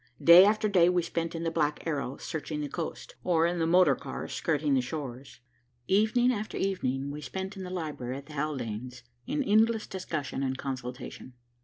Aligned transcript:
Day 0.19 0.45
after 0.45 0.67
day 0.67 0.89
we 0.89 1.03
spent 1.03 1.35
in 1.35 1.43
the 1.43 1.51
Black 1.51 1.85
Arrow, 1.85 2.17
searching 2.17 2.61
the 2.61 2.67
coast, 2.67 3.13
or 3.23 3.45
in 3.45 3.59
the 3.59 3.67
motor 3.67 3.93
car, 3.93 4.27
skirting 4.27 4.73
the 4.73 4.81
shores. 4.81 5.41
Evening 5.87 6.33
after 6.33 6.57
evening 6.57 7.11
we 7.11 7.21
spent 7.21 7.55
in 7.55 7.61
the 7.63 7.69
library 7.69 8.17
at 8.17 8.25
the 8.25 8.33
Haldanes', 8.33 9.03
in 9.27 9.43
endless 9.43 9.85
discussion 9.85 10.41
and 10.41 10.57
consultation. 10.57 11.33